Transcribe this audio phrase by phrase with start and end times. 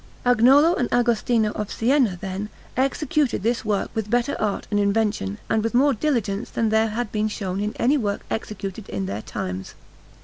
[0.25, 5.63] Agnolo and Agostino of Siena, then, executed this work with better art and invention and
[5.63, 9.75] with more diligence than there had been shown in any work executed in their times.